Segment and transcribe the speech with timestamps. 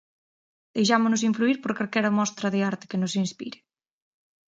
[0.75, 3.59] Deixámonos influír por calquera mostra de arte que nos inspire.